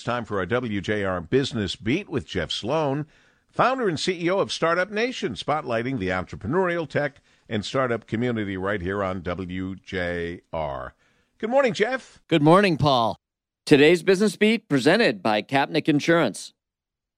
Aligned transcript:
It's 0.00 0.06
time 0.06 0.24
for 0.24 0.38
our 0.38 0.46
WJR 0.46 1.28
Business 1.28 1.76
Beat 1.76 2.08
with 2.08 2.24
Jeff 2.24 2.50
Sloan, 2.50 3.04
founder 3.50 3.86
and 3.86 3.98
CEO 3.98 4.40
of 4.40 4.50
Startup 4.50 4.90
Nation, 4.90 5.34
spotlighting 5.34 5.98
the 5.98 6.08
entrepreneurial 6.08 6.88
tech 6.88 7.20
and 7.50 7.62
startup 7.62 8.06
community 8.06 8.56
right 8.56 8.80
here 8.80 9.04
on 9.04 9.20
WJR. 9.20 10.92
Good 11.36 11.50
morning, 11.50 11.74
Jeff. 11.74 12.18
Good 12.28 12.40
morning, 12.40 12.78
Paul. 12.78 13.18
Today's 13.66 14.02
Business 14.02 14.36
Beat 14.36 14.70
presented 14.70 15.22
by 15.22 15.42
Kapnick 15.42 15.86
Insurance. 15.86 16.54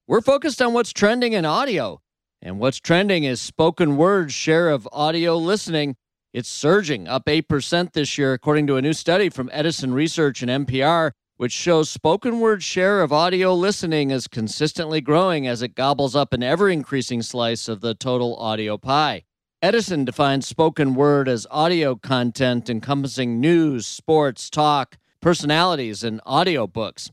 We're 0.09 0.21
focused 0.21 0.61
on 0.61 0.73
what's 0.73 0.93
trending 0.93 1.35
in 1.35 1.45
audio, 1.45 2.01
and 2.43 2.59
what's 2.59 2.80
trending 2.80 3.23
is 3.23 3.41
spoken 3.41 3.96
word 3.96 4.33
share 4.33 4.71
of 4.71 4.89
audio 4.91 5.37
listening. 5.37 5.95
It's 6.33 6.49
surging 6.49 7.07
up 7.07 7.27
8% 7.27 7.93
this 7.93 8.19
year, 8.19 8.33
according 8.33 8.67
to 8.67 8.75
a 8.75 8.83
new 8.83 8.93
study 8.93 9.29
from 9.29 9.51
Edison 9.53 9.95
Research 9.95 10.43
and 10.43 10.67
NPR 10.67 11.12
which 11.43 11.50
shows 11.50 11.90
spoken 11.90 12.38
word 12.38 12.62
share 12.62 13.02
of 13.02 13.12
audio 13.12 13.52
listening 13.52 14.12
is 14.12 14.29
consistently 14.29 15.00
growing 15.00 15.44
as 15.44 15.61
it 15.61 15.75
gobbles 15.75 16.14
up 16.14 16.32
an 16.32 16.40
ever 16.40 16.71
increasing 16.71 17.21
slice 17.21 17.67
of 17.67 17.80
the 17.80 17.94
total 17.94 18.36
audio 18.36 18.79
pie. 18.79 19.25
Edison 19.61 20.04
defines 20.04 20.46
spoken 20.46 20.94
word 20.94 21.29
as 21.29 21.44
audio 21.50 21.96
content 21.96 22.70
encompassing 22.70 23.40
news, 23.40 23.89
sports, 23.89 24.48
talk, 24.48 24.96
personalities, 25.20 26.04
and 26.04 26.22
audiobooks. 26.22 27.11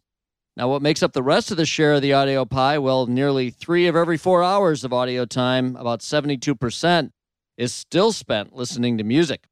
Now, 0.56 0.70
what 0.70 0.84
makes 0.84 1.02
up 1.02 1.14
the 1.14 1.24
rest 1.24 1.50
of 1.50 1.58
the 1.58 1.66
share 1.66 1.94
of 1.94 2.04
the 2.04 2.14
audio 2.14 2.46
pie? 2.46 2.78
Well, 2.78 3.08
nearly 3.08 3.50
three 3.50 3.88
of 3.88 3.96
every 3.96 4.18
four 4.18 4.44
hours 4.44 4.84
of 4.84 4.94
audio 4.94 5.26
time, 5.26 5.76
about 5.76 6.02
72%, 6.02 7.10
is 7.58 7.74
still 7.74 8.12
spent 8.12 8.56
listening 8.56 9.00
to 9.00 9.04
music. 9.04 9.48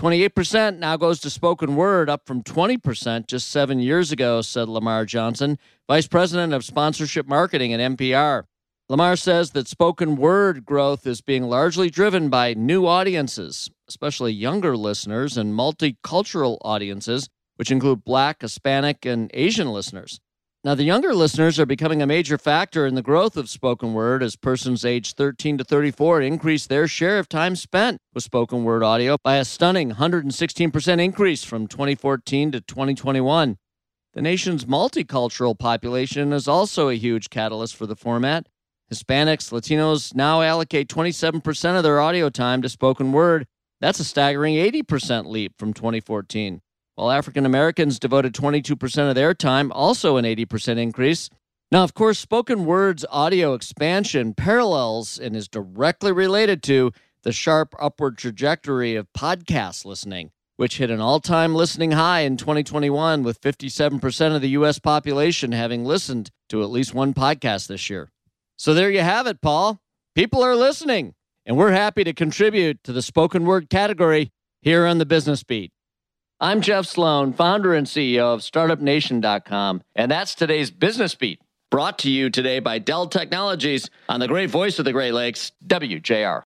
28% 0.00 0.78
now 0.78 0.96
goes 0.96 1.20
to 1.20 1.28
spoken 1.28 1.76
word, 1.76 2.08
up 2.08 2.26
from 2.26 2.42
20% 2.42 3.26
just 3.26 3.50
seven 3.50 3.80
years 3.80 4.10
ago, 4.10 4.40
said 4.40 4.66
Lamar 4.66 5.04
Johnson, 5.04 5.58
Vice 5.86 6.08
President 6.08 6.54
of 6.54 6.64
Sponsorship 6.64 7.28
Marketing 7.28 7.74
at 7.74 7.80
NPR. 7.80 8.44
Lamar 8.88 9.14
says 9.14 9.50
that 9.50 9.68
spoken 9.68 10.16
word 10.16 10.64
growth 10.64 11.06
is 11.06 11.20
being 11.20 11.42
largely 11.42 11.90
driven 11.90 12.30
by 12.30 12.54
new 12.54 12.86
audiences, 12.86 13.70
especially 13.90 14.32
younger 14.32 14.74
listeners 14.74 15.36
and 15.36 15.52
multicultural 15.52 16.56
audiences, 16.62 17.28
which 17.56 17.70
include 17.70 18.02
Black, 18.02 18.40
Hispanic, 18.40 19.04
and 19.04 19.30
Asian 19.34 19.68
listeners. 19.68 20.18
Now, 20.62 20.74
the 20.74 20.84
younger 20.84 21.14
listeners 21.14 21.58
are 21.58 21.64
becoming 21.64 22.02
a 22.02 22.06
major 22.06 22.36
factor 22.36 22.86
in 22.86 22.94
the 22.94 23.00
growth 23.00 23.38
of 23.38 23.48
spoken 23.48 23.94
word 23.94 24.22
as 24.22 24.36
persons 24.36 24.84
aged 24.84 25.16
13 25.16 25.56
to 25.56 25.64
34 25.64 26.20
increase 26.20 26.66
their 26.66 26.86
share 26.86 27.18
of 27.18 27.30
time 27.30 27.56
spent 27.56 27.96
with 28.12 28.24
spoken 28.24 28.62
word 28.62 28.82
audio 28.82 29.16
by 29.24 29.36
a 29.36 29.44
stunning 29.46 29.92
116% 29.92 31.02
increase 31.02 31.44
from 31.44 31.66
2014 31.66 32.52
to 32.52 32.60
2021. 32.60 33.56
The 34.12 34.20
nation's 34.20 34.66
multicultural 34.66 35.58
population 35.58 36.30
is 36.34 36.46
also 36.46 36.90
a 36.90 36.94
huge 36.94 37.30
catalyst 37.30 37.74
for 37.74 37.86
the 37.86 37.96
format. 37.96 38.46
Hispanics, 38.92 39.50
Latinos 39.50 40.14
now 40.14 40.42
allocate 40.42 40.88
27% 40.88 41.76
of 41.78 41.82
their 41.82 42.00
audio 42.00 42.28
time 42.28 42.60
to 42.60 42.68
spoken 42.68 43.12
word. 43.12 43.46
That's 43.80 44.00
a 44.00 44.04
staggering 44.04 44.56
80% 44.56 45.24
leap 45.24 45.54
from 45.56 45.72
2014 45.72 46.60
while 46.94 47.10
African 47.10 47.46
Americans 47.46 47.98
devoted 47.98 48.34
22% 48.34 49.08
of 49.08 49.14
their 49.14 49.34
time, 49.34 49.72
also 49.72 50.16
an 50.16 50.24
80% 50.24 50.78
increase. 50.78 51.30
Now, 51.72 51.84
of 51.84 51.94
course, 51.94 52.18
spoken 52.18 52.64
word's 52.64 53.06
audio 53.10 53.54
expansion 53.54 54.34
parallels 54.34 55.18
and 55.18 55.36
is 55.36 55.46
directly 55.48 56.10
related 56.10 56.62
to 56.64 56.92
the 57.22 57.32
sharp 57.32 57.74
upward 57.78 58.18
trajectory 58.18 58.96
of 58.96 59.12
podcast 59.16 59.84
listening, 59.84 60.32
which 60.56 60.78
hit 60.78 60.90
an 60.90 61.00
all 61.00 61.20
time 61.20 61.54
listening 61.54 61.92
high 61.92 62.20
in 62.20 62.36
2021, 62.36 63.22
with 63.22 63.40
57% 63.40 64.34
of 64.34 64.42
the 64.42 64.48
U.S. 64.50 64.78
population 64.78 65.52
having 65.52 65.84
listened 65.84 66.30
to 66.48 66.62
at 66.62 66.70
least 66.70 66.92
one 66.92 67.14
podcast 67.14 67.68
this 67.68 67.88
year. 67.88 68.10
So 68.56 68.74
there 68.74 68.90
you 68.90 69.00
have 69.00 69.26
it, 69.26 69.40
Paul. 69.40 69.80
People 70.14 70.42
are 70.42 70.56
listening, 70.56 71.14
and 71.46 71.56
we're 71.56 71.70
happy 71.70 72.02
to 72.04 72.12
contribute 72.12 72.82
to 72.84 72.92
the 72.92 73.00
spoken 73.00 73.44
word 73.44 73.70
category 73.70 74.32
here 74.60 74.86
on 74.86 74.98
the 74.98 75.06
Business 75.06 75.44
Beat. 75.44 75.72
I'm 76.42 76.62
Jeff 76.62 76.86
Sloan, 76.86 77.34
founder 77.34 77.74
and 77.74 77.86
CEO 77.86 78.32
of 78.32 78.40
StartupNation.com, 78.40 79.82
and 79.94 80.10
that's 80.10 80.34
today's 80.34 80.70
Business 80.70 81.14
Beat, 81.14 81.38
brought 81.70 81.98
to 81.98 82.10
you 82.10 82.30
today 82.30 82.60
by 82.60 82.78
Dell 82.78 83.08
Technologies 83.08 83.90
on 84.08 84.20
the 84.20 84.26
great 84.26 84.48
voice 84.48 84.78
of 84.78 84.86
the 84.86 84.92
Great 84.92 85.12
Lakes, 85.12 85.52
WJR. 85.66 86.38